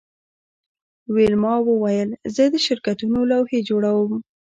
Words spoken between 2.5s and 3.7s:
د شرکتونو لوحې